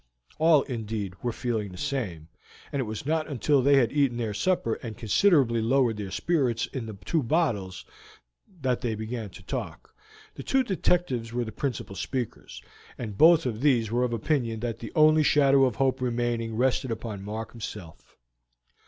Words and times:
All, 0.39 0.63
indeed, 0.63 1.13
were 1.21 1.31
feeling 1.31 1.71
the 1.71 1.77
same, 1.77 2.27
and 2.71 2.79
it 2.79 2.85
was 2.85 3.05
not 3.05 3.27
until 3.29 3.61
they 3.61 3.75
had 3.75 3.91
eaten 3.91 4.17
their 4.17 4.33
supper 4.33 4.79
and 4.81 4.97
considerably 4.97 5.61
lowered 5.61 5.97
the 5.97 6.09
spirits 6.11 6.65
in 6.65 6.87
the 6.87 6.95
two 7.05 7.21
bottles 7.21 7.85
that 8.63 8.81
they 8.81 8.95
began 8.95 9.29
to 9.29 9.43
talk. 9.43 9.93
The 10.33 10.41
two 10.41 10.63
detectives 10.63 11.33
were 11.33 11.45
the 11.45 11.51
principal 11.51 11.95
speakers, 11.95 12.63
and 12.97 13.15
both 13.15 13.45
of 13.45 13.61
these 13.61 13.91
were 13.91 14.03
of 14.03 14.11
opinion 14.11 14.61
that 14.61 14.79
the 14.79 14.91
only 14.95 15.21
shadow 15.21 15.65
of 15.65 15.75
hope 15.75 16.01
remaining 16.01 16.55
rested 16.55 16.89
upon 16.89 17.21
Mark 17.21 17.51
himself. 17.51 18.17